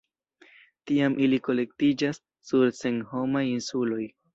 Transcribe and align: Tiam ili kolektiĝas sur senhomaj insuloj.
Tiam 0.91 1.19
ili 1.27 1.39
kolektiĝas 1.49 2.21
sur 2.49 2.77
senhomaj 2.83 3.49
insuloj. 3.57 4.07